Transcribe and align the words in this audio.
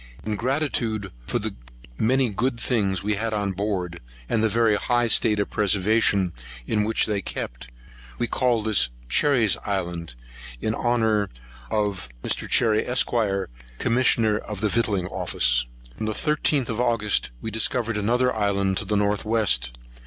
In 0.25 0.35
gratitude 0.35 1.11
for 1.27 1.37
the 1.37 1.53
many 1.99 2.29
good 2.29 2.59
things 2.59 3.03
we 3.03 3.13
had 3.13 3.35
on 3.35 3.51
board, 3.51 3.99
and 4.27 4.41
the 4.41 4.49
very 4.49 4.75
high 4.75 5.05
state 5.05 5.37
of 5.37 5.51
preservation 5.51 6.33
in 6.65 6.83
which 6.83 7.05
they 7.05 7.21
kept, 7.21 7.69
we 8.17 8.25
called 8.25 8.65
this 8.65 8.89
Cherry's 9.09 9.57
Island, 9.63 10.15
in 10.59 10.73
honour 10.73 11.29
of 11.69 12.09
Cherry, 12.49 12.83
Esq; 12.83 13.11
Commissioner 13.77 14.39
of 14.39 14.61
the 14.61 14.69
Victualling 14.69 15.05
office.[140 15.05 15.99
1] 15.99 15.99
On 15.99 16.05
the 16.05 16.13
13th 16.13 16.69
of 16.69 16.79
August, 16.81 17.29
we 17.39 17.51
discovered 17.51 17.95
another 17.95 18.35
island 18.35 18.77
to 18.77 18.85
the 18.85 18.97
north 18.97 19.23
west. 19.23 19.69